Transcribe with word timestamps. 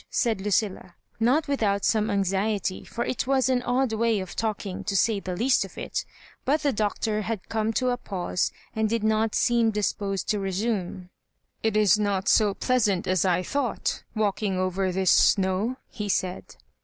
said 0.09 0.41
Lucilla, 0.41 0.95
not 1.19 1.47
without 1.47 1.85
some 1.85 2.09
anxiety; 2.09 2.83
for 2.83 3.05
it 3.05 3.27
was 3.27 3.49
an 3.49 3.61
odd 3.61 3.93
way 3.93 4.19
of 4.19 4.35
talking, 4.35 4.83
to 4.83 4.95
say 4.97 5.19
the 5.19 5.35
least 5.35 5.63
of 5.63 5.77
it; 5.77 6.05
but 6.43 6.63
the 6.63 6.73
Doctor 6.73 7.21
had 7.21 7.47
come 7.49 7.71
to 7.73 7.91
a 7.91 7.97
pause, 7.97 8.51
and 8.75 8.89
did 8.89 9.03
not 9.03 9.35
seem 9.35 9.69
disposed 9.69 10.27
to 10.29 10.39
resume. 10.39 11.11
"It 11.61 11.77
is 11.77 11.99
not 11.99 12.27
so 12.27 12.55
pleasant 12.55 13.05
as 13.05 13.25
I 13.25 13.43
thought 13.43 14.01
walking 14.15 14.53
10 14.53 14.59
over 14.59 14.91
this 14.91 15.11
snow," 15.11 15.77
he 15.87 16.09
said. 16.09 16.55